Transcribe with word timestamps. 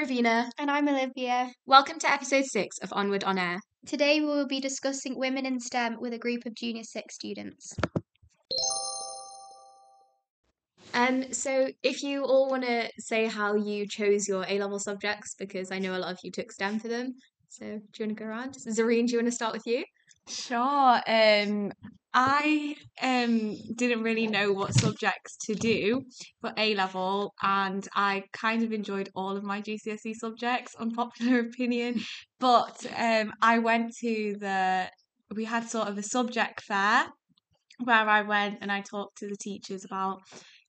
Ravina. 0.00 0.48
And 0.56 0.70
I'm 0.70 0.88
Olivia. 0.88 1.50
Welcome 1.66 1.98
to 1.98 2.10
episode 2.10 2.46
six 2.46 2.78
of 2.78 2.90
Onward 2.94 3.22
on 3.22 3.36
Air. 3.36 3.60
Today 3.84 4.20
we 4.20 4.26
will 4.26 4.46
be 4.46 4.58
discussing 4.58 5.18
women 5.18 5.44
in 5.44 5.60
STEM 5.60 5.98
with 6.00 6.14
a 6.14 6.18
group 6.18 6.46
of 6.46 6.54
junior 6.54 6.84
six 6.84 7.16
students. 7.16 7.74
Um, 10.94 11.30
so 11.34 11.68
if 11.82 12.02
you 12.02 12.24
all 12.24 12.48
want 12.48 12.62
to 12.62 12.88
say 12.98 13.26
how 13.26 13.56
you 13.56 13.86
chose 13.86 14.26
your 14.26 14.46
A 14.48 14.58
level 14.58 14.78
subjects, 14.78 15.34
because 15.38 15.70
I 15.70 15.78
know 15.78 15.94
a 15.94 15.98
lot 15.98 16.12
of 16.12 16.18
you 16.24 16.30
took 16.30 16.50
STEM 16.50 16.78
for 16.78 16.88
them. 16.88 17.12
So 17.50 17.66
do 17.66 17.70
you 17.98 18.06
want 18.06 18.16
to 18.16 18.24
go 18.24 18.30
around? 18.30 18.54
Zareen, 18.54 19.06
do 19.06 19.12
you 19.12 19.18
want 19.18 19.28
to 19.28 19.32
start 19.32 19.52
with 19.52 19.66
you? 19.66 19.84
Sure. 20.28 21.02
Um, 21.06 21.72
I 22.12 22.74
um 23.00 23.56
didn't 23.76 24.02
really 24.02 24.26
know 24.26 24.52
what 24.52 24.74
subjects 24.74 25.36
to 25.46 25.54
do 25.54 26.02
for 26.40 26.52
A 26.56 26.74
level, 26.74 27.32
and 27.42 27.86
I 27.94 28.24
kind 28.32 28.62
of 28.62 28.72
enjoyed 28.72 29.10
all 29.14 29.36
of 29.36 29.44
my 29.44 29.62
GCSE 29.62 30.14
subjects. 30.14 30.74
Unpopular 30.74 31.40
opinion, 31.48 32.00
but 32.40 32.84
um, 32.96 33.32
I 33.40 33.58
went 33.58 33.94
to 34.00 34.36
the 34.38 34.90
we 35.34 35.44
had 35.44 35.68
sort 35.68 35.88
of 35.88 35.98
a 35.98 36.02
subject 36.02 36.62
fair 36.62 37.06
where 37.84 38.08
I 38.08 38.22
went 38.22 38.58
and 38.60 38.70
I 38.70 38.80
talked 38.80 39.18
to 39.18 39.28
the 39.28 39.36
teachers 39.40 39.84
about 39.84 40.20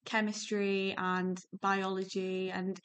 chemistry 0.05 0.93
and 0.97 1.39
biology 1.61 2.51
and 2.51 2.79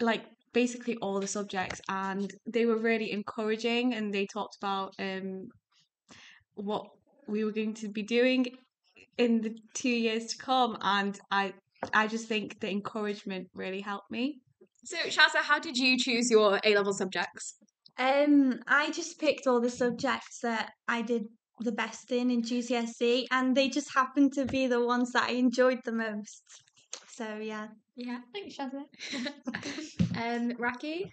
like 0.00 0.24
basically 0.52 0.96
all 0.96 1.20
the 1.20 1.26
subjects 1.26 1.80
and 1.88 2.32
they 2.46 2.66
were 2.66 2.78
really 2.78 3.12
encouraging 3.12 3.94
and 3.94 4.12
they 4.12 4.26
talked 4.26 4.56
about 4.60 4.94
um 4.98 5.48
what 6.54 6.86
we 7.28 7.44
were 7.44 7.52
going 7.52 7.74
to 7.74 7.88
be 7.88 8.02
doing 8.02 8.46
in 9.18 9.40
the 9.40 9.56
two 9.74 9.88
years 9.88 10.26
to 10.26 10.38
come 10.38 10.76
and 10.80 11.18
I 11.30 11.54
I 11.92 12.06
just 12.06 12.28
think 12.28 12.60
the 12.60 12.70
encouragement 12.70 13.48
really 13.54 13.80
helped 13.80 14.10
me. 14.10 14.40
So 14.84 14.96
Shasa, 14.96 15.42
how 15.42 15.58
did 15.58 15.76
you 15.76 15.98
choose 15.98 16.30
your 16.30 16.60
A 16.64 16.74
level 16.74 16.92
subjects? 16.92 17.56
Um, 17.98 18.60
I 18.66 18.90
just 18.90 19.20
picked 19.20 19.46
all 19.46 19.60
the 19.60 19.70
subjects 19.70 20.40
that 20.42 20.72
I 20.88 21.02
did 21.02 21.24
the 21.60 21.72
best 21.72 22.10
in 22.10 22.30
in 22.30 22.42
GCSE, 22.42 23.26
and 23.30 23.56
they 23.56 23.68
just 23.68 23.94
happened 23.94 24.32
to 24.34 24.44
be 24.44 24.66
the 24.66 24.84
ones 24.84 25.12
that 25.12 25.30
I 25.30 25.32
enjoyed 25.32 25.80
the 25.84 25.92
most. 25.92 26.42
So 27.08 27.36
yeah. 27.36 27.68
Yeah, 27.96 28.18
thanks, 28.32 28.56
Shasa. 28.56 28.82
um, 30.20 30.52
Raki. 30.58 31.12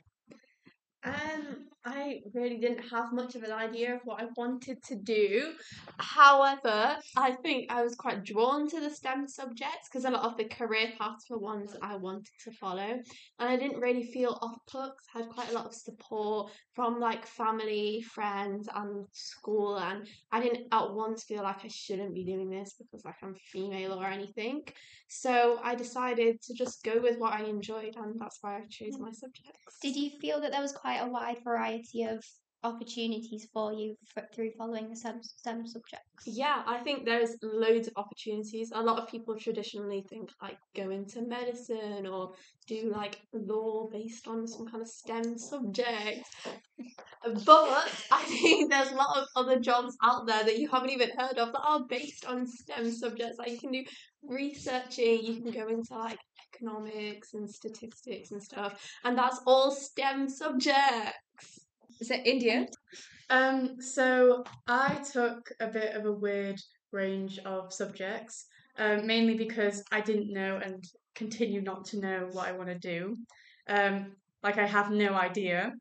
Um, 1.04 1.66
I 1.84 2.20
really 2.36 2.58
didn't 2.58 2.84
have 2.92 3.12
much 3.12 3.34
of 3.36 3.42
an 3.42 3.52
idea 3.52 3.96
of 3.96 4.02
what 4.04 4.22
I 4.22 4.28
wanted 4.38 4.84
to 4.84 4.96
do. 4.96 5.54
However, 5.98 6.98
I 7.18 7.32
think 7.44 7.72
I 7.72 7.82
was 7.82 7.96
quite 7.96 8.24
drawn 8.24 8.70
to 8.70 8.80
the 8.80 8.90
STEM 8.90 9.28
subjects 9.28 9.90
because 9.90 10.06
a 10.06 10.12
lot 10.12 10.24
of 10.24 10.38
the 10.38 10.46
career 10.46 10.92
paths 11.00 11.26
were 11.30 11.40
ones 11.40 11.74
that 11.74 11.84
I 11.84 11.96
wanted 11.96 12.30
to 12.44 12.52
follow. 12.52 13.00
And 13.40 13.50
I 13.50 13.58
didn't 13.58 13.80
really 13.80 14.04
feel 14.04 14.38
off 14.42 14.60
put. 14.72 14.92
I 15.16 15.20
had 15.20 15.30
quite 15.30 15.50
a 15.50 15.54
lot 15.54 15.66
of 15.66 15.74
support 15.74 16.52
from 16.76 17.00
like 17.00 17.26
family, 17.26 18.04
friends, 18.14 18.70
and 18.76 19.08
school. 19.12 19.78
And 19.78 20.08
I 20.32 20.40
didn't 20.40 20.68
at 20.72 20.94
once 20.94 21.24
feel 21.24 21.42
like 21.42 21.66
I 21.66 21.70
shouldn't 21.70 22.14
be 22.14 22.24
doing 22.24 22.52
this 22.52 22.76
because 22.78 23.04
like 23.06 23.16
I'm 23.24 23.36
female 23.52 23.94
or 23.94 24.06
anything. 24.06 24.66
So 25.14 25.60
I 25.62 25.76
decided 25.76 26.42
to 26.44 26.54
just 26.54 26.86
go 26.86 27.02
with 27.02 27.18
what 27.20 27.34
I 27.34 27.44
enjoyed, 27.44 27.96
and 27.98 28.16
that's 28.18 28.38
why 28.40 28.56
I 28.56 28.62
chose 28.70 28.98
my 28.98 29.12
subjects. 29.12 29.60
Did 29.82 29.98
you 29.98 30.12
feel 30.22 30.40
that 30.40 30.54
there 30.54 30.62
was 30.62 30.72
quite 30.72 30.91
a 30.96 31.08
wide 31.08 31.44
variety 31.44 32.04
of 32.04 32.24
opportunities 32.64 33.48
for 33.52 33.74
you 33.74 33.96
for, 34.14 34.24
through 34.34 34.52
following 34.58 34.90
the 34.90 34.96
STEM, 34.96 35.20
STEM 35.22 35.66
subjects? 35.66 36.26
Yeah, 36.26 36.62
I 36.68 36.80
think 36.80 37.06
there's 37.06 37.36
loads 37.42 37.88
of 37.88 37.94
opportunities. 37.96 38.72
A 38.74 38.82
lot 38.82 39.02
of 39.02 39.10
people 39.10 39.36
traditionally 39.36 40.06
think 40.10 40.30
like 40.42 40.58
go 40.76 40.90
into 40.90 41.22
medicine 41.24 42.06
or 42.06 42.34
do 42.68 42.92
like 42.96 43.20
law 43.34 43.90
based 43.92 44.28
on 44.28 44.48
some 44.48 44.68
kind 44.68 44.82
of 44.82 44.88
STEM 44.88 45.38
subject. 45.38 46.24
But 47.46 47.90
I 48.12 48.24
think 48.24 48.70
there's 48.72 48.92
a 48.92 48.96
lot 48.96 49.18
of 49.18 49.28
other 49.36 49.60
jobs 49.60 49.96
out 50.04 50.28
there 50.28 50.44
that 50.44 50.58
you 50.58 50.70
haven't 50.70 50.92
even 50.92 51.10
heard 51.18 51.38
of 51.38 51.52
that 51.52 51.62
are 51.64 51.86
based 51.90 52.26
on 52.26 52.48
STEM 52.48 52.92
subjects. 52.92 53.38
Like 53.38 53.52
you 53.52 53.60
can 53.60 53.72
do 53.72 53.84
researching, 54.24 55.24
you 55.24 55.42
can 55.42 55.52
go 55.52 55.68
into 55.68 55.98
like 55.98 56.20
economics 56.54 57.34
and 57.34 57.50
statistics 57.50 58.32
and 58.32 58.42
stuff, 58.42 58.82
and 59.04 59.18
that's 59.18 59.40
all 59.46 59.72
STEM 59.72 60.30
subjects. 60.30 61.66
Is 62.00 62.12
it 62.12 62.26
India? 62.26 62.68
Um, 63.30 63.82
so 63.82 64.44
I 64.68 64.96
took 65.14 65.52
a 65.60 65.68
bit 65.68 65.96
of 65.96 66.06
a 66.06 66.12
weird 66.12 66.60
range 66.92 67.40
of 67.46 67.72
subjects, 67.72 68.46
um, 68.78 69.08
mainly 69.08 69.36
because 69.36 69.84
I 69.92 70.02
didn't 70.02 70.34
know 70.34 70.60
and 70.64 70.84
continue 71.16 71.62
not 71.62 71.86
to 71.86 72.00
know 72.00 72.30
what 72.32 72.48
I 72.48 72.52
want 72.52 72.70
to 72.70 72.80
do. 72.80 73.18
Um, 73.70 74.14
like 74.44 74.58
I 74.58 74.66
have 74.66 74.92
no 74.92 75.14
idea. 75.14 75.74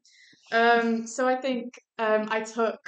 Um, 0.53 1.07
so 1.07 1.29
I 1.29 1.37
think 1.37 1.81
um, 1.99 2.29
I 2.31 2.41
took 2.41 2.81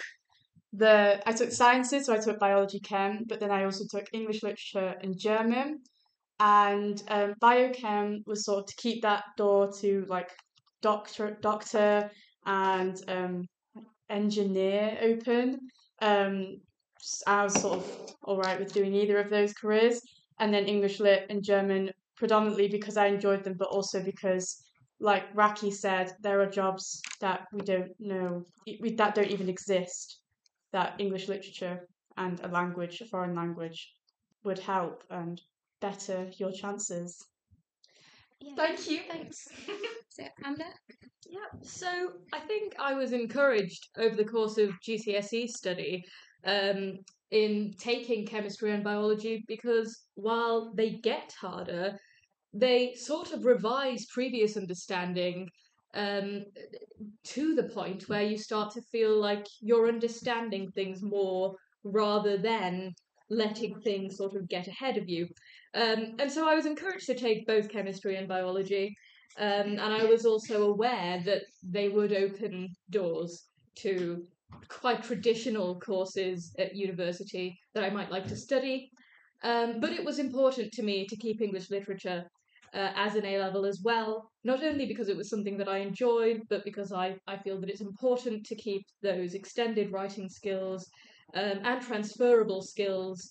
the 0.72 1.20
I 1.26 1.32
took 1.32 1.52
sciences, 1.52 2.06
so 2.06 2.14
I 2.14 2.18
took 2.18 2.38
biology, 2.38 2.80
chem, 2.80 3.24
but 3.26 3.40
then 3.40 3.50
I 3.50 3.64
also 3.64 3.84
took 3.90 4.06
English 4.12 4.42
literature 4.42 4.94
and 5.02 5.18
German, 5.18 5.80
and 6.42 7.04
um, 7.08 7.34
biochem 7.40 8.26
was 8.26 8.44
sort 8.44 8.58
of 8.58 8.66
to 8.66 8.74
keep 8.76 9.00
that 9.02 9.22
door 9.36 9.70
to 9.80 10.04
like 10.08 10.28
doctor 10.80 11.38
doctor 11.40 12.10
and 12.46 12.96
um, 13.06 13.46
engineer 14.10 14.98
open. 15.00 15.60
Um, 16.00 16.56
I 17.28 17.44
was 17.44 17.54
sort 17.54 17.78
of 17.78 18.14
all 18.24 18.38
right 18.38 18.58
with 18.58 18.72
doing 18.72 18.92
either 18.92 19.18
of 19.18 19.30
those 19.30 19.52
careers, 19.52 20.00
and 20.40 20.52
then 20.52 20.64
English 20.66 20.98
lit 20.98 21.26
and 21.30 21.44
German 21.44 21.90
predominantly 22.16 22.66
because 22.66 22.96
I 22.96 23.06
enjoyed 23.06 23.44
them, 23.44 23.54
but 23.56 23.68
also 23.68 24.02
because, 24.02 24.64
like 24.98 25.24
Raki 25.34 25.70
said, 25.70 26.10
there 26.22 26.40
are 26.40 26.50
jobs 26.50 27.00
that 27.20 27.46
we 27.52 27.60
don't 27.60 27.92
know 28.00 28.44
that 28.96 29.14
don't 29.14 29.30
even 29.30 29.48
exist. 29.48 30.18
That 30.72 30.94
English 30.98 31.28
literature 31.28 31.86
and 32.16 32.40
a 32.40 32.48
language, 32.48 33.00
a 33.00 33.06
foreign 33.06 33.36
language, 33.36 33.94
would 34.42 34.58
help 34.58 35.04
and 35.08 35.40
better 35.82 36.30
your 36.38 36.52
chances. 36.52 37.22
Yeah. 38.40 38.54
Thank 38.56 38.88
you. 38.88 39.00
Thanks. 39.08 39.48
So 40.14 40.24
Amber? 40.44 40.64
Yeah, 41.26 41.38
so 41.62 41.88
I 42.34 42.40
think 42.40 42.74
I 42.78 42.92
was 42.92 43.12
encouraged 43.12 43.88
over 43.96 44.14
the 44.14 44.26
course 44.26 44.58
of 44.58 44.78
GCSE 44.86 45.48
study 45.48 46.04
um, 46.44 46.98
in 47.30 47.72
taking 47.78 48.26
chemistry 48.26 48.72
and 48.72 48.84
biology 48.84 49.42
because 49.48 50.02
while 50.14 50.74
they 50.74 50.98
get 51.02 51.32
harder, 51.40 51.96
they 52.52 52.92
sort 52.92 53.32
of 53.32 53.46
revise 53.46 54.04
previous 54.12 54.58
understanding 54.58 55.48
um, 55.94 56.44
to 57.24 57.54
the 57.54 57.70
point 57.70 58.08
where 58.10 58.22
you 58.22 58.36
start 58.36 58.74
to 58.74 58.82
feel 58.92 59.18
like 59.18 59.46
you're 59.62 59.88
understanding 59.88 60.70
things 60.72 61.02
more 61.02 61.54
rather 61.84 62.36
than 62.36 62.92
letting 63.32 63.80
things 63.80 64.16
sort 64.16 64.36
of 64.36 64.48
get 64.48 64.68
ahead 64.68 64.96
of 64.96 65.08
you. 65.08 65.26
Um, 65.74 66.14
and 66.18 66.30
so 66.30 66.48
I 66.48 66.54
was 66.54 66.66
encouraged 66.66 67.06
to 67.06 67.14
take 67.14 67.46
both 67.46 67.70
chemistry 67.70 68.16
and 68.16 68.28
biology. 68.28 68.94
Um, 69.38 69.78
and 69.78 69.80
I 69.80 70.04
was 70.04 70.26
also 70.26 70.70
aware 70.70 71.22
that 71.24 71.42
they 71.62 71.88
would 71.88 72.12
open 72.12 72.68
doors 72.90 73.46
to 73.76 74.22
quite 74.68 75.02
traditional 75.02 75.80
courses 75.80 76.54
at 76.58 76.76
university 76.76 77.56
that 77.74 77.84
I 77.84 77.90
might 77.90 78.10
like 78.10 78.26
to 78.26 78.36
study. 78.36 78.90
Um, 79.42 79.80
but 79.80 79.92
it 79.92 80.04
was 80.04 80.18
important 80.18 80.70
to 80.72 80.82
me 80.82 81.06
to 81.06 81.16
keep 81.16 81.40
English 81.40 81.70
literature 81.70 82.24
uh, 82.74 82.90
as 82.94 83.14
an 83.14 83.24
A 83.24 83.38
level 83.38 83.64
as 83.64 83.80
well, 83.82 84.30
not 84.44 84.62
only 84.62 84.86
because 84.86 85.08
it 85.08 85.16
was 85.16 85.30
something 85.30 85.56
that 85.58 85.68
I 85.68 85.78
enjoyed, 85.78 86.42
but 86.48 86.64
because 86.64 86.92
I, 86.92 87.16
I 87.26 87.36
feel 87.38 87.60
that 87.60 87.70
it's 87.70 87.80
important 87.80 88.44
to 88.46 88.54
keep 88.56 88.82
those 89.02 89.34
extended 89.34 89.92
writing 89.92 90.28
skills 90.28 90.86
um, 91.34 91.60
and 91.64 91.82
transferable 91.82 92.62
skills 92.62 93.28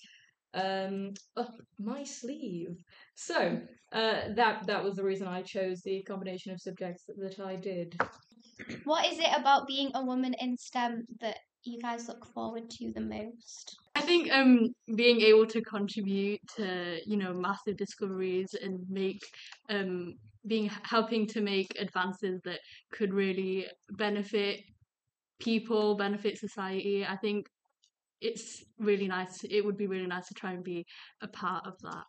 um, 0.53 1.13
up 1.37 1.53
my 1.79 2.03
sleeve. 2.03 2.75
So 3.15 3.59
uh, 3.91 4.33
that 4.35 4.65
that 4.67 4.83
was 4.83 4.95
the 4.95 5.03
reason 5.03 5.27
I 5.27 5.41
chose 5.41 5.81
the 5.81 6.03
combination 6.03 6.51
of 6.51 6.59
subjects 6.59 7.03
that, 7.05 7.19
that 7.19 7.45
I 7.45 7.55
did. 7.55 7.99
What 8.83 9.05
is 9.05 9.19
it 9.19 9.29
about 9.35 9.67
being 9.67 9.91
a 9.95 10.03
woman 10.03 10.35
in 10.39 10.57
STEM 10.57 11.05
that 11.19 11.37
you 11.63 11.79
guys 11.79 12.07
look 12.07 12.25
forward 12.25 12.69
to 12.69 12.91
the 12.93 13.01
most? 13.01 13.77
I 13.95 14.01
think 14.01 14.31
um 14.31 14.69
being 14.95 15.21
able 15.21 15.45
to 15.47 15.61
contribute 15.61 16.39
to 16.57 16.99
you 17.05 17.17
know 17.17 17.33
massive 17.33 17.77
discoveries 17.77 18.55
and 18.61 18.79
make 18.89 19.21
um 19.69 20.15
being 20.47 20.71
helping 20.83 21.27
to 21.27 21.41
make 21.41 21.71
advances 21.79 22.41
that 22.45 22.59
could 22.91 23.13
really 23.13 23.67
benefit 23.91 24.61
people, 25.39 25.95
benefit 25.95 26.37
society. 26.37 27.05
I 27.05 27.15
think 27.17 27.47
it's 28.21 28.63
really 28.79 29.07
nice. 29.07 29.43
It 29.43 29.65
would 29.65 29.77
be 29.77 29.87
really 29.87 30.07
nice 30.07 30.27
to 30.27 30.33
try 30.33 30.53
and 30.53 30.63
be 30.63 30.85
a 31.21 31.27
part 31.27 31.65
of 31.65 31.73
that. 31.81 32.03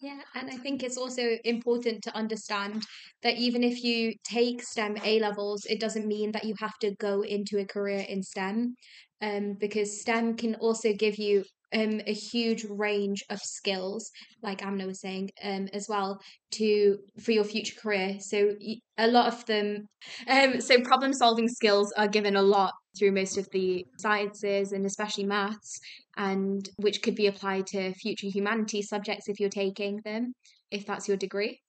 Yeah, 0.00 0.20
and 0.34 0.50
I 0.50 0.56
think 0.58 0.82
it's 0.82 0.98
also 0.98 1.22
important 1.44 2.02
to 2.02 2.14
understand 2.14 2.84
that 3.22 3.36
even 3.38 3.64
if 3.64 3.82
you 3.82 4.12
take 4.24 4.62
STEM 4.62 4.98
A 5.02 5.18
levels, 5.20 5.64
it 5.64 5.80
doesn't 5.80 6.06
mean 6.06 6.32
that 6.32 6.44
you 6.44 6.54
have 6.60 6.78
to 6.80 6.94
go 6.96 7.22
into 7.22 7.58
a 7.58 7.64
career 7.64 8.04
in 8.06 8.22
STEM, 8.22 8.74
um, 9.22 9.54
because 9.58 10.00
STEM 10.02 10.36
can 10.36 10.54
also 10.56 10.92
give 10.92 11.18
you 11.18 11.44
um 11.74 12.00
a 12.06 12.12
huge 12.12 12.64
range 12.64 13.24
of 13.30 13.40
skills, 13.40 14.10
like 14.42 14.62
Amna 14.64 14.86
was 14.86 15.00
saying, 15.00 15.30
um 15.42 15.68
as 15.72 15.88
well 15.88 16.20
to 16.52 16.98
for 17.20 17.32
your 17.32 17.44
future 17.44 17.78
career. 17.80 18.18
So 18.20 18.54
a 18.98 19.08
lot 19.08 19.32
of 19.32 19.44
them, 19.46 19.88
um 20.28 20.60
so 20.60 20.80
problem 20.80 21.12
solving 21.12 21.48
skills 21.48 21.92
are 21.96 22.08
given 22.08 22.36
a 22.36 22.42
lot 22.42 22.72
through 22.98 23.12
most 23.12 23.36
of 23.36 23.46
the 23.52 23.84
sciences 23.98 24.72
and 24.72 24.86
especially 24.86 25.24
maths, 25.24 25.78
and 26.16 26.68
which 26.76 27.02
could 27.02 27.14
be 27.14 27.26
applied 27.26 27.66
to 27.68 27.92
future 27.94 28.28
humanities 28.28 28.88
subjects 28.88 29.28
if 29.28 29.38
you're 29.40 29.50
taking 29.50 30.00
them, 30.04 30.32
if 30.70 30.86
that's 30.86 31.08
your 31.08 31.16
degree. 31.16 31.60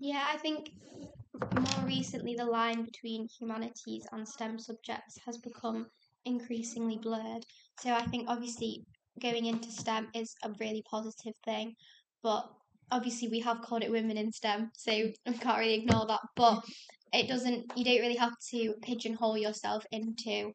Yeah, 0.00 0.26
I 0.32 0.36
think 0.38 0.70
more 1.54 1.86
recently 1.86 2.34
the 2.34 2.44
line 2.44 2.84
between 2.84 3.28
humanities 3.38 4.06
and 4.12 4.26
STEM 4.26 4.58
subjects 4.58 5.18
has 5.24 5.38
become 5.38 5.86
increasingly 6.24 6.98
blurred. 6.98 7.44
So 7.80 7.92
I 7.92 8.02
think 8.06 8.26
obviously 8.28 8.84
going 9.20 9.46
into 9.46 9.70
STEM 9.70 10.08
is 10.14 10.34
a 10.42 10.50
really 10.60 10.82
positive 10.90 11.34
thing, 11.44 11.74
but 12.22 12.48
obviously 12.90 13.28
we 13.28 13.40
have 13.40 13.62
called 13.62 13.82
it 13.82 13.90
women 13.90 14.16
in 14.16 14.32
STEM, 14.32 14.70
so 14.74 14.92
I 15.26 15.32
can't 15.32 15.58
really 15.58 15.74
ignore 15.74 16.06
that. 16.06 16.20
But 16.36 16.64
it 17.12 17.28
doesn't 17.28 17.72
you 17.76 17.84
don't 17.84 18.00
really 18.00 18.16
have 18.16 18.34
to 18.50 18.74
pigeonhole 18.82 19.38
yourself 19.38 19.84
into 19.92 20.52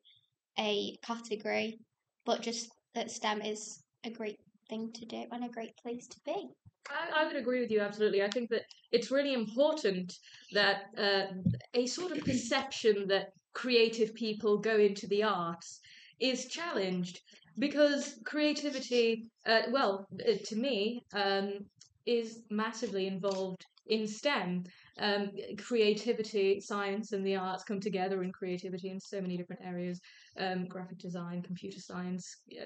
a 0.57 0.97
category, 1.03 1.79
but 2.25 2.41
just 2.41 2.69
that 2.95 3.11
STEM 3.11 3.41
is 3.41 3.81
a 4.03 4.09
great 4.09 4.39
thing 4.69 4.91
to 4.93 5.05
do 5.05 5.23
and 5.31 5.45
a 5.45 5.49
great 5.49 5.75
place 5.81 6.07
to 6.07 6.17
be. 6.25 6.49
I, 6.89 7.21
I 7.21 7.27
would 7.27 7.35
agree 7.35 7.61
with 7.61 7.71
you 7.71 7.81
absolutely. 7.81 8.23
I 8.23 8.29
think 8.29 8.49
that 8.49 8.63
it's 8.91 9.11
really 9.11 9.33
important 9.33 10.13
that 10.53 10.83
uh, 10.97 11.33
a 11.73 11.85
sort 11.85 12.11
of 12.11 12.23
perception 12.23 13.07
that 13.07 13.29
creative 13.53 14.13
people 14.13 14.57
go 14.57 14.77
into 14.77 15.07
the 15.07 15.23
arts 15.23 15.79
is 16.19 16.47
challenged 16.47 17.21
because 17.57 18.19
creativity, 18.25 19.27
uh, 19.45 19.63
well, 19.71 20.07
uh, 20.27 20.33
to 20.45 20.55
me, 20.55 21.03
um, 21.13 21.65
is 22.05 22.41
massively 22.49 23.07
involved 23.07 23.65
in 23.87 24.07
STEM. 24.07 24.63
Um, 24.99 25.31
creativity, 25.57 26.59
science, 26.59 27.11
and 27.11 27.25
the 27.25 27.35
arts 27.35 27.63
come 27.63 27.79
together 27.79 28.23
in 28.23 28.31
creativity 28.31 28.89
in 28.89 28.99
so 28.99 29.21
many 29.21 29.37
different 29.37 29.61
areas 29.63 29.99
um, 30.39 30.65
graphic 30.67 30.97
design, 30.97 31.41
computer 31.41 31.79
science, 31.79 32.37
yeah, 32.47 32.65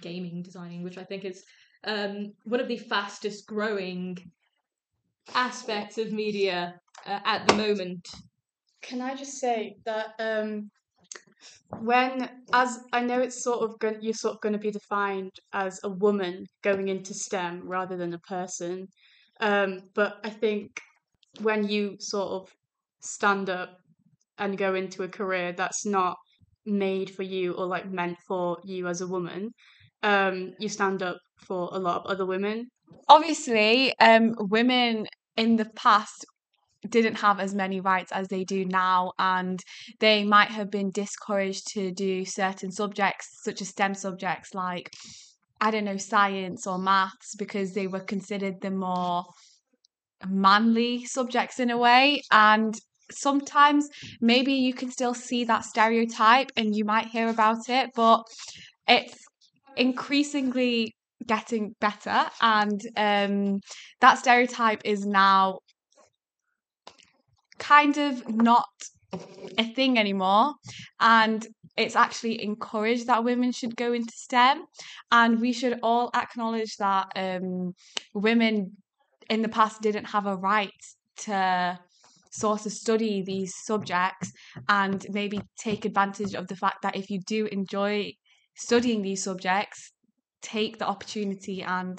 gaming 0.00 0.42
designing, 0.42 0.82
which 0.82 0.98
I 0.98 1.04
think 1.04 1.24
is 1.24 1.44
um, 1.84 2.32
one 2.44 2.60
of 2.60 2.68
the 2.68 2.78
fastest 2.78 3.46
growing 3.46 4.16
aspects 5.34 5.98
of 5.98 6.12
media 6.12 6.80
uh, 7.06 7.20
at 7.24 7.46
the 7.48 7.54
moment. 7.54 8.08
Can 8.82 9.00
I 9.00 9.14
just 9.14 9.38
say 9.38 9.76
that 9.84 10.14
um, 10.18 10.70
when, 11.80 12.28
as 12.52 12.78
I 12.92 13.00
know, 13.02 13.20
it's 13.20 13.42
sort 13.42 13.62
of 13.62 13.78
going, 13.78 13.98
you're 14.00 14.14
sort 14.14 14.34
of 14.34 14.40
going 14.40 14.52
to 14.52 14.58
be 14.58 14.70
defined 14.70 15.32
as 15.52 15.80
a 15.84 15.88
woman 15.88 16.46
going 16.62 16.88
into 16.88 17.14
STEM 17.14 17.62
rather 17.64 17.96
than 17.96 18.14
a 18.14 18.18
person. 18.20 18.86
Um, 19.40 19.80
but 19.94 20.18
I 20.24 20.30
think 20.30 20.80
when 21.40 21.68
you 21.68 21.96
sort 22.00 22.30
of 22.32 22.48
stand 23.00 23.50
up 23.50 23.76
and 24.38 24.58
go 24.58 24.74
into 24.74 25.02
a 25.02 25.08
career 25.08 25.52
that's 25.52 25.84
not 25.84 26.16
made 26.64 27.10
for 27.10 27.22
you 27.22 27.52
or 27.52 27.66
like 27.66 27.90
meant 27.90 28.18
for 28.26 28.58
you 28.64 28.86
as 28.88 29.00
a 29.00 29.06
woman, 29.06 29.50
um, 30.02 30.52
you 30.58 30.68
stand 30.68 31.02
up 31.02 31.18
for 31.46 31.68
a 31.72 31.78
lot 31.78 32.04
of 32.04 32.10
other 32.10 32.26
women. 32.26 32.66
Obviously, 33.08 33.92
um, 33.98 34.34
women 34.38 35.06
in 35.36 35.56
the 35.56 35.68
past 35.76 36.24
didn't 36.88 37.16
have 37.16 37.40
as 37.40 37.54
many 37.54 37.80
rights 37.80 38.12
as 38.12 38.28
they 38.28 38.44
do 38.44 38.64
now, 38.64 39.12
and 39.18 39.60
they 40.00 40.24
might 40.24 40.50
have 40.50 40.70
been 40.70 40.90
discouraged 40.90 41.68
to 41.72 41.90
do 41.92 42.24
certain 42.24 42.70
subjects, 42.70 43.40
such 43.42 43.60
as 43.60 43.68
STEM 43.68 43.94
subjects 43.94 44.54
like, 44.54 44.90
I 45.60 45.70
don't 45.70 45.84
know, 45.84 45.96
science 45.96 46.66
or 46.66 46.78
maths, 46.78 47.34
because 47.36 47.72
they 47.72 47.86
were 47.86 48.00
considered 48.00 48.60
the 48.60 48.70
more 48.70 49.24
manly 50.26 51.04
subjects 51.04 51.60
in 51.60 51.70
a 51.70 51.78
way. 51.78 52.22
And 52.30 52.74
sometimes 53.10 53.88
maybe 54.20 54.52
you 54.52 54.74
can 54.74 54.90
still 54.90 55.14
see 55.14 55.44
that 55.44 55.64
stereotype 55.64 56.50
and 56.56 56.74
you 56.74 56.84
might 56.84 57.06
hear 57.06 57.28
about 57.28 57.68
it, 57.68 57.90
but 57.94 58.22
it's 58.88 59.18
increasingly 59.76 60.92
getting 61.26 61.74
better 61.80 62.24
and 62.40 62.80
um 62.96 63.58
that 64.00 64.18
stereotype 64.18 64.80
is 64.84 65.04
now 65.04 65.58
kind 67.58 67.96
of 67.98 68.28
not 68.28 68.68
a 69.58 69.64
thing 69.64 69.98
anymore 69.98 70.54
and 71.00 71.46
it's 71.76 71.96
actually 71.96 72.42
encouraged 72.42 73.06
that 73.06 73.24
women 73.24 73.52
should 73.52 73.76
go 73.76 73.92
into 73.92 74.12
STEM 74.14 74.64
and 75.12 75.40
we 75.40 75.52
should 75.52 75.78
all 75.82 76.10
acknowledge 76.14 76.76
that 76.76 77.06
um 77.16 77.72
women 78.14 78.72
in 79.30 79.42
the 79.42 79.48
past 79.48 79.82
didn't 79.82 80.04
have 80.04 80.26
a 80.26 80.36
right 80.36 80.70
to 81.16 81.78
sort 82.30 82.66
of 82.66 82.72
study 82.72 83.22
these 83.22 83.54
subjects 83.64 84.32
and 84.68 85.06
maybe 85.10 85.40
take 85.58 85.84
advantage 85.84 86.34
of 86.34 86.46
the 86.48 86.56
fact 86.56 86.82
that 86.82 86.96
if 86.96 87.10
you 87.10 87.20
do 87.26 87.46
enjoy 87.46 88.12
studying 88.54 89.02
these 89.02 89.22
subjects 89.22 89.92
take 90.42 90.78
the 90.78 90.86
opportunity 90.86 91.62
and 91.62 91.98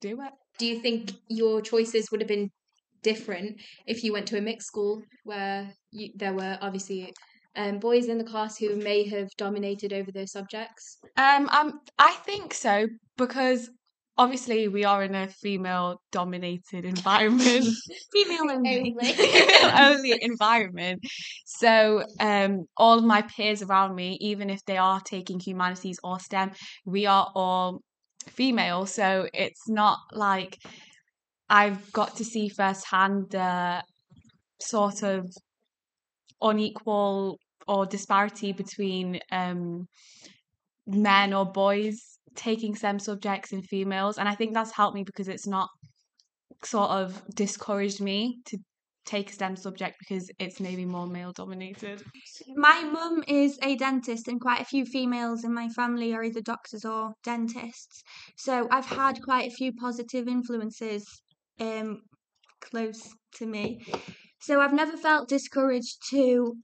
do 0.00 0.20
it. 0.20 0.32
Do 0.58 0.66
you 0.66 0.80
think 0.80 1.12
your 1.28 1.60
choices 1.60 2.10
would 2.10 2.20
have 2.20 2.28
been 2.28 2.50
different 3.06 3.60
if 3.86 4.02
you 4.02 4.12
went 4.12 4.26
to 4.26 4.36
a 4.36 4.40
mixed 4.40 4.66
school 4.66 5.00
where 5.22 5.72
you, 5.92 6.10
there 6.16 6.34
were 6.34 6.58
obviously 6.60 7.12
um, 7.54 7.78
boys 7.78 8.08
in 8.08 8.18
the 8.18 8.24
class 8.32 8.58
who 8.58 8.76
may 8.76 9.08
have 9.08 9.28
dominated 9.38 9.92
over 9.92 10.10
those 10.12 10.32
subjects? 10.32 10.98
Um, 11.16 11.48
um, 11.48 11.80
I 11.98 12.12
think 12.26 12.52
so 12.52 12.86
because 13.16 13.70
obviously 14.18 14.68
we 14.68 14.84
are 14.84 15.02
in 15.02 15.14
a 15.14 15.28
female 15.28 16.00
dominated 16.10 16.84
environment 16.96 17.64
Female 18.12 18.50
only. 18.50 18.96
only 19.78 20.18
environment 20.22 21.00
so 21.44 22.02
um 22.18 22.64
all 22.78 22.98
of 22.98 23.04
my 23.04 23.22
peers 23.22 23.62
around 23.62 23.94
me 23.94 24.16
even 24.20 24.48
if 24.48 24.64
they 24.64 24.78
are 24.78 25.00
taking 25.02 25.38
humanities 25.38 25.98
or 26.02 26.18
stem 26.18 26.50
we 26.86 27.04
are 27.04 27.30
all 27.34 27.82
female 28.26 28.86
so 28.86 29.28
it's 29.34 29.68
not 29.68 29.98
like 30.12 30.58
i've 31.48 31.92
got 31.92 32.16
to 32.16 32.24
see 32.24 32.48
firsthand 32.48 33.26
the 33.30 33.82
sort 34.60 35.02
of 35.02 35.26
unequal 36.42 37.38
or 37.68 37.86
disparity 37.86 38.52
between 38.52 39.18
um 39.32 39.86
men 40.86 41.32
or 41.32 41.44
boys 41.44 42.16
taking 42.36 42.74
STEM 42.76 42.98
subjects 42.98 43.52
and 43.52 43.64
females. 43.66 44.18
And 44.18 44.28
I 44.28 44.34
think 44.34 44.54
that's 44.54 44.72
helped 44.72 44.94
me 44.94 45.02
because 45.02 45.28
it's 45.28 45.46
not 45.46 45.68
sort 46.64 46.90
of 46.90 47.22
discouraged 47.34 48.00
me 48.00 48.38
to 48.46 48.58
take 49.04 49.30
a 49.30 49.32
STEM 49.32 49.56
subject 49.56 49.96
because 50.00 50.28
it's 50.38 50.60
maybe 50.60 50.84
more 50.84 51.06
male 51.06 51.32
dominated. 51.32 52.02
My 52.56 52.82
mum 52.82 53.22
is 53.28 53.58
a 53.62 53.76
dentist, 53.76 54.26
and 54.28 54.40
quite 54.40 54.60
a 54.60 54.64
few 54.64 54.84
females 54.84 55.44
in 55.44 55.54
my 55.54 55.68
family 55.68 56.12
are 56.12 56.24
either 56.24 56.40
doctors 56.40 56.84
or 56.84 57.12
dentists. 57.22 58.02
So 58.36 58.66
I've 58.70 58.86
had 58.86 59.22
quite 59.22 59.48
a 59.48 59.54
few 59.54 59.72
positive 59.74 60.26
influences 60.26 61.04
um, 61.60 62.02
close 62.60 63.14
to 63.36 63.46
me. 63.46 63.84
So 64.40 64.60
I've 64.60 64.72
never 64.74 64.96
felt 64.96 65.28
discouraged 65.28 66.08
to 66.10 66.56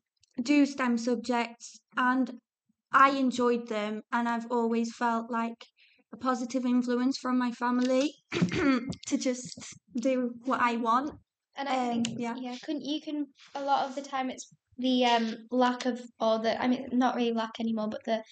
do 0.43 0.67
STEM 0.67 0.99
subjects, 0.99 1.79
and 1.97 2.39
I 2.93 3.11
enjoyed 3.11 3.69
them, 3.69 4.03
and 4.13 4.29
I've 4.29 4.51
always 4.51 4.95
felt 4.95 5.31
like 5.31 5.67
a 6.13 6.17
positive 6.17 6.65
influence 6.67 7.19
from 7.19 7.39
my 7.39 7.51
family 7.53 8.15
to 8.33 9.19
just 9.19 9.59
do 9.97 10.35
what 10.45 10.61
I 10.61 10.77
want. 10.77 11.13
And 11.57 11.69
I 11.69 11.77
Um, 11.77 12.03
think 12.03 12.19
yeah. 12.21 12.35
yeah, 12.37 12.57
can 12.65 12.81
you 12.81 13.01
can 13.01 13.27
a 13.55 13.63
lot 13.63 13.89
of 13.89 13.95
the 13.95 14.03
time 14.03 14.31
it's 14.31 14.49
the 14.79 15.05
um 15.05 15.37
lack 15.51 15.87
of 15.87 16.01
or 16.19 16.39
the 16.39 16.61
I 16.63 16.67
mean 16.69 16.89
not 16.93 17.15
really 17.15 17.33
lack 17.33 17.61
anymore, 17.61 17.89
but 17.91 18.05
the 18.05 18.23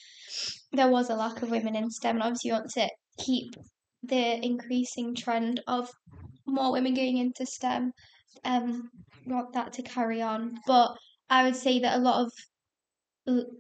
there 0.73 0.89
was 0.89 1.11
a 1.11 1.15
lack 1.15 1.43
of 1.43 1.51
women 1.51 1.77
in 1.77 1.91
STEM 1.91 2.17
and 2.17 2.23
obviously 2.23 2.49
you 2.49 2.55
want 2.55 2.71
to 2.71 2.89
keep 3.19 3.55
the 4.03 4.45
increasing 4.45 5.15
trend 5.15 5.61
of 5.67 5.91
more 6.51 6.73
women 6.73 6.95
going 6.95 7.19
into 7.19 7.47
STEM. 7.47 7.93
Um 8.45 8.91
want 9.27 9.53
that 9.53 9.73
to 9.75 9.83
carry 9.83 10.23
on. 10.23 10.59
But 10.67 10.97
I 11.29 11.45
would 11.45 11.57
say 11.57 11.79
that 11.81 11.97
a 11.99 12.03
lot 12.03 12.27
of 12.27 12.33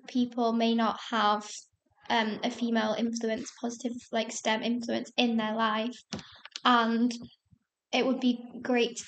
people 0.09 0.52
may 0.52 0.75
not 0.75 0.99
have 1.11 1.49
um 2.09 2.40
a 2.42 2.50
female 2.50 2.94
influence, 2.99 3.50
positive 3.61 3.97
like 4.12 4.32
STEM 4.32 4.62
influence 4.62 5.12
in 5.16 5.37
their 5.37 5.54
life. 5.54 5.99
And 6.64 7.12
it 7.92 8.06
would 8.06 8.20
be 8.20 8.38
great 8.62 9.00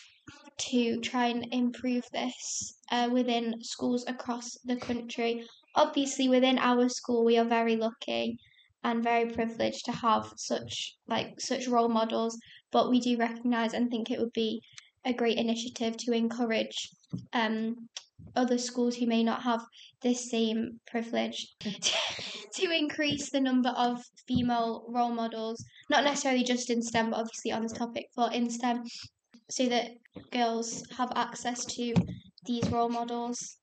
to 0.59 1.01
try 1.01 1.27
and 1.27 1.47
improve 1.53 2.05
this 2.13 2.79
uh, 2.91 3.09
within 3.13 3.63
schools 3.63 4.05
across 4.07 4.57
the 4.65 4.77
country. 4.77 5.45
Obviously, 5.75 6.29
within 6.29 6.59
our 6.59 6.89
school, 6.89 7.25
we 7.25 7.39
are 7.39 7.45
very 7.45 7.77
lucky 7.77 8.39
and 8.85 9.03
very 9.03 9.31
privileged 9.31 9.85
to 9.87 9.93
have 9.93 10.33
such 10.37 10.97
like 11.09 11.41
such 11.41 11.69
role 11.69 11.89
models. 11.89 12.39
But 12.73 12.91
we 12.91 13.01
do 13.01 13.17
recognise 13.17 13.75
and 13.75 13.91
think 13.91 14.11
it 14.11 14.19
would 14.19 14.33
be 14.33 14.61
a 15.05 15.13
great 15.13 15.39
initiative 15.39 15.97
to 15.99 16.13
encourage 16.13 16.91
um, 17.33 17.89
other 18.35 18.59
schools 18.59 18.97
who 18.97 19.07
may 19.07 19.23
not 19.23 19.43
have 19.43 19.61
this 20.03 20.31
same 20.31 20.81
privilege 20.87 21.55
to, 21.61 21.71
to 22.55 22.71
increase 22.71 23.31
the 23.31 23.41
number 23.41 23.71
of 23.71 24.03
female 24.27 24.85
role 24.89 25.13
models, 25.13 25.63
not 25.91 26.05
necessarily 26.05 26.45
just 26.45 26.71
in 26.71 26.83
STEM, 26.83 27.11
but 27.11 27.21
obviously 27.21 27.53
on 27.53 27.63
this 27.63 27.73
topic 27.73 28.07
for 28.15 28.31
in 28.33 28.51
STEM, 28.51 28.85
so 29.51 29.67
that 29.67 29.91
girls 30.31 30.83
have 30.97 31.13
access 31.15 31.65
to 31.65 31.95
these 32.47 32.69
role 32.71 32.89
models. 32.89 33.59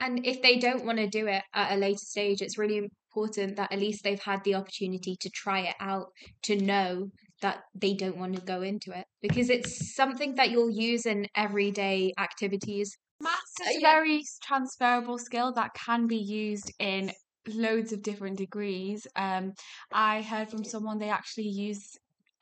And 0.00 0.26
if 0.26 0.42
they 0.42 0.58
don't 0.58 0.84
want 0.84 0.98
to 0.98 1.06
do 1.06 1.26
it 1.26 1.42
at 1.54 1.72
a 1.72 1.76
later 1.76 1.98
stage, 1.98 2.42
it's 2.42 2.58
really 2.58 2.78
important 2.78 3.56
that 3.56 3.72
at 3.72 3.78
least 3.78 4.02
they've 4.02 4.20
had 4.22 4.42
the 4.44 4.54
opportunity 4.54 5.16
to 5.20 5.30
try 5.30 5.60
it 5.60 5.76
out, 5.80 6.06
to 6.42 6.56
know 6.56 7.10
that 7.40 7.64
they 7.74 7.94
don't 7.94 8.16
want 8.16 8.34
to 8.36 8.42
go 8.42 8.62
into 8.62 8.96
it 8.96 9.06
because 9.20 9.50
it's 9.50 9.94
something 9.94 10.34
that 10.36 10.50
you'll 10.50 10.70
use 10.70 11.06
in 11.06 11.26
everyday 11.36 12.12
activities. 12.18 12.96
Maths 13.20 13.60
Uh, 13.60 13.70
is 13.70 13.76
a 13.76 13.80
yeah. 13.80 13.92
very 13.92 14.22
transferable 14.42 15.18
skill 15.18 15.52
that 15.54 15.70
can 15.74 16.06
be 16.06 16.16
used 16.16 16.72
in 16.78 17.12
loads 17.48 17.92
of 17.92 18.02
different 18.02 18.38
degrees. 18.38 19.06
Um, 19.16 19.52
I 19.92 20.22
heard 20.22 20.48
from 20.50 20.64
someone 20.64 20.98
they 20.98 21.10
actually 21.10 21.48
use 21.48 21.96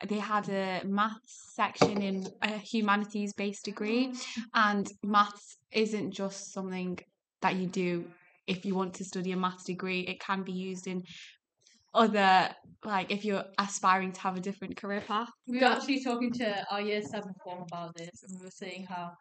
they 0.09 0.19
had 0.19 0.49
a 0.49 0.83
maths 0.85 1.53
section 1.55 2.03
in 2.03 2.27
a 2.43 2.59
humanities 2.59 3.33
based 3.35 3.65
degree, 3.65 4.13
and 4.53 4.91
maths 5.05 5.57
isn't 5.71 6.11
just 6.13 6.53
something 6.53 6.99
that 7.41 7.55
you 7.57 7.67
do 7.67 8.05
if 8.49 8.65
you 8.65 8.75
want 8.75 8.95
to 8.95 9.05
study 9.05 9.31
a 9.33 9.37
maths 9.37 9.65
degree. 9.65 10.01
It 10.01 10.19
can 10.21 10.43
be 10.43 10.53
used 10.53 10.87
in 10.89 11.05
other 11.95 12.49
like 12.85 13.13
if 13.13 13.25
you're 13.25 13.45
aspiring 13.59 14.13
to 14.13 14.21
have 14.21 14.37
a 14.37 14.41
different 14.41 14.77
career 14.77 15.03
path. 15.07 15.29
We 15.47 15.61
were 15.61 15.67
actually 15.67 16.03
talking 16.03 16.33
to 16.33 16.67
our 16.71 16.81
year 16.81 17.03
seven 17.03 17.33
form 17.45 17.63
about 17.63 17.95
this, 17.97 18.25
and 18.27 18.39
we 18.39 18.45
were 18.47 18.51
saying 18.51 18.87
how 18.89 19.13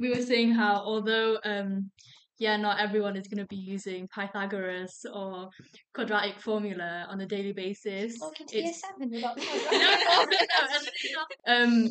we 0.00 0.10
were 0.10 0.22
saying 0.22 0.52
how 0.52 0.76
although 0.76 1.38
um 1.44 1.90
yeah, 2.38 2.56
not 2.56 2.80
everyone 2.80 3.16
is 3.16 3.26
going 3.28 3.38
to 3.38 3.46
be 3.46 3.56
using 3.56 4.06
Pythagoras 4.08 5.06
or 5.12 5.48
quadratic 5.94 6.38
formula 6.38 7.06
on 7.08 7.18
a 7.22 7.26
daily 7.26 7.52
basis. 7.52 8.18
Welcome 8.20 8.46
to 8.48 8.56
year 8.56 8.64
It's- 8.66 8.82
seven. 8.82 9.10
We 9.10 9.22
got 9.22 9.38
um, 11.46 11.88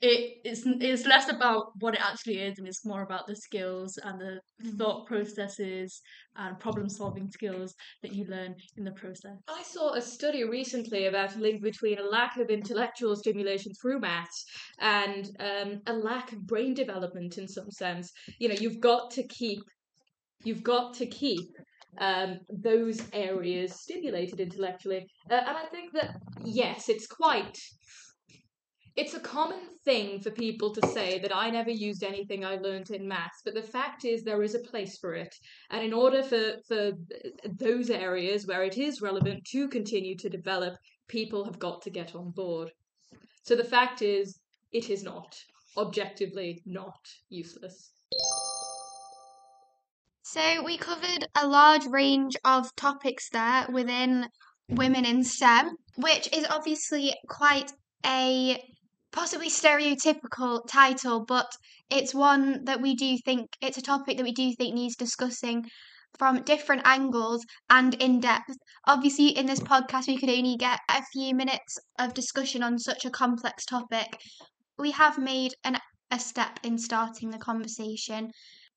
it 0.00 0.38
it's 0.44 0.62
it's 0.66 1.06
less 1.06 1.28
about 1.30 1.72
what 1.80 1.94
it 1.94 2.00
actually 2.02 2.38
is, 2.38 2.58
and 2.58 2.68
it's 2.68 2.84
more 2.84 3.02
about 3.02 3.26
the 3.26 3.36
skills 3.36 3.98
and 4.02 4.20
the 4.20 4.40
thought 4.76 5.06
processes 5.06 6.00
and 6.36 6.58
problem 6.58 6.88
solving 6.88 7.30
skills 7.30 7.74
that 8.02 8.12
you 8.14 8.26
learn 8.26 8.54
in 8.76 8.84
the 8.84 8.92
process. 8.92 9.36
I 9.48 9.62
saw 9.62 9.94
a 9.94 10.02
study 10.02 10.44
recently 10.44 11.06
about 11.06 11.34
a 11.36 11.38
link 11.38 11.62
between 11.62 11.98
a 11.98 12.02
lack 12.02 12.36
of 12.36 12.50
intellectual 12.50 13.16
stimulation 13.16 13.72
through 13.80 14.00
maths 14.00 14.44
and 14.80 15.30
um, 15.40 15.80
a 15.86 15.94
lack 15.94 16.32
of 16.32 16.46
brain 16.46 16.74
development 16.74 17.38
in 17.38 17.48
some 17.48 17.70
sense. 17.70 18.12
You 18.38 18.48
know, 18.48 18.56
you've 18.58 18.80
got 18.80 19.10
to 19.12 19.26
keep, 19.28 19.60
you've 20.44 20.62
got 20.62 20.92
to 20.94 21.06
keep 21.06 21.48
um, 21.98 22.38
those 22.50 23.00
areas 23.14 23.80
stimulated 23.80 24.40
intellectually. 24.40 25.06
Uh, 25.30 25.36
and 25.46 25.56
I 25.56 25.64
think 25.70 25.92
that, 25.94 26.16
yes, 26.44 26.90
it's 26.90 27.06
quite. 27.06 27.56
It's 28.96 29.12
a 29.12 29.20
common 29.20 29.60
thing 29.84 30.20
for 30.20 30.30
people 30.30 30.72
to 30.72 30.86
say 30.88 31.18
that 31.18 31.34
I 31.36 31.50
never 31.50 31.70
used 31.70 32.02
anything 32.02 32.46
I 32.46 32.56
learned 32.56 32.90
in 32.90 33.06
maths, 33.06 33.42
but 33.44 33.52
the 33.52 33.60
fact 33.60 34.06
is 34.06 34.22
there 34.22 34.42
is 34.42 34.54
a 34.54 34.60
place 34.70 34.96
for 34.98 35.12
it. 35.12 35.34
And 35.70 35.84
in 35.84 35.92
order 35.92 36.22
for, 36.22 36.54
for 36.66 36.92
those 37.44 37.90
areas 37.90 38.46
where 38.46 38.64
it 38.64 38.78
is 38.78 39.02
relevant 39.02 39.44
to 39.52 39.68
continue 39.68 40.16
to 40.16 40.30
develop, 40.30 40.76
people 41.08 41.44
have 41.44 41.58
got 41.58 41.82
to 41.82 41.90
get 41.90 42.14
on 42.14 42.30
board. 42.30 42.70
So 43.42 43.54
the 43.54 43.64
fact 43.64 44.00
is, 44.00 44.38
it 44.72 44.88
is 44.88 45.02
not, 45.02 45.36
objectively 45.76 46.62
not 46.64 46.96
useless. 47.28 47.92
So 50.22 50.64
we 50.64 50.78
covered 50.78 51.28
a 51.34 51.46
large 51.46 51.84
range 51.84 52.34
of 52.46 52.74
topics 52.76 53.28
there 53.28 53.66
within 53.70 54.28
women 54.70 55.04
in 55.04 55.22
STEM, 55.22 55.76
which 55.96 56.34
is 56.34 56.46
obviously 56.48 57.14
quite 57.28 57.72
a 58.04 58.58
possibly 59.16 59.48
stereotypical 59.48 60.60
title, 60.68 61.24
but 61.24 61.50
it's 61.88 62.14
one 62.14 62.64
that 62.66 62.82
we 62.82 62.94
do 62.94 63.16
think 63.24 63.56
it's 63.62 63.78
a 63.78 63.82
topic 63.82 64.18
that 64.18 64.24
we 64.24 64.32
do 64.32 64.52
think 64.54 64.74
needs 64.74 64.94
discussing 64.94 65.64
from 66.18 66.42
different 66.42 66.82
angles 66.84 67.42
and 67.70 67.94
in 67.94 68.20
depth. 68.20 68.54
Obviously, 68.86 69.28
in 69.28 69.46
this 69.46 69.60
podcast, 69.60 70.06
we 70.06 70.18
could 70.18 70.28
only 70.28 70.56
get 70.56 70.80
a 70.90 71.02
few 71.12 71.34
minutes 71.34 71.78
of 71.98 72.12
discussion 72.12 72.62
on 72.62 72.78
such 72.78 73.06
a 73.06 73.10
complex 73.10 73.64
topic. 73.64 74.20
We 74.78 74.90
have 74.90 75.16
made 75.16 75.54
an, 75.64 75.78
a 76.10 76.20
step 76.20 76.60
in 76.62 76.76
starting 76.76 77.30
the 77.30 77.38
conversation. 77.38 78.30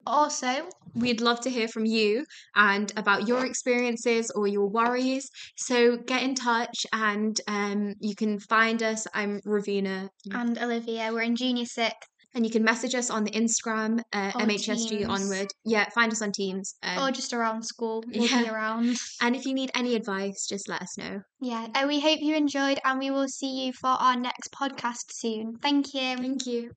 Also, 0.05 0.69
We'd 0.95 1.21
love 1.21 1.41
to 1.41 1.49
hear 1.49 1.67
from 1.67 1.85
you 1.85 2.25
and 2.55 2.91
about 2.97 3.27
your 3.27 3.45
experiences 3.45 4.31
or 4.31 4.47
your 4.47 4.67
worries. 4.67 5.29
So 5.57 5.97
get 5.97 6.23
in 6.23 6.35
touch 6.35 6.85
and 6.93 7.39
um, 7.47 7.93
you 7.99 8.15
can 8.15 8.39
find 8.39 8.81
us. 8.81 9.07
I'm 9.13 9.39
Ravina. 9.41 10.09
and 10.31 10.57
Olivia, 10.57 11.11
we're 11.13 11.21
in 11.21 11.35
junior 11.35 11.65
sixth. 11.65 12.09
And 12.35 12.45
you 12.45 12.51
can 12.51 12.63
message 12.63 12.93
us 12.93 13.09
on 13.09 13.23
the 13.23 13.31
Instagram, 13.31 14.01
uh, 14.13 14.31
Or 14.35 14.41
MHSG 14.41 14.89
Teams. 14.89 15.05
Onward. 15.09 15.47
Yeah, 15.65 15.89
find 15.89 16.11
us 16.11 16.21
on 16.21 16.31
Teams. 16.31 16.75
Um, 16.83 17.07
or 17.07 17.11
just 17.11 17.33
around 17.33 17.63
school. 17.63 18.03
We'll 18.05 18.21
be 18.21 18.27
yeah. 18.27 18.53
around. 18.53 18.97
and 19.21 19.35
if 19.35 19.47
you 19.47 19.55
need 19.55 19.71
any 19.73 19.95
advice, 19.95 20.45
just 20.47 20.69
let 20.69 20.83
us 20.83 20.95
know. 20.95 21.21
Yeah. 21.41 21.65
And 21.73 21.87
we 21.87 21.99
hope 21.99 22.19
you 22.21 22.35
enjoyed, 22.35 22.79
and 22.85 22.99
we 22.99 23.09
will 23.09 23.27
see 23.27 23.65
you 23.65 23.73
for 23.73 23.89
our 23.89 24.15
next 24.15 24.51
podcast 24.51 25.11
soon. 25.11 25.55
Thank 25.59 25.95
you. 25.95 26.17
Thank 26.17 26.45
you. 26.45 26.71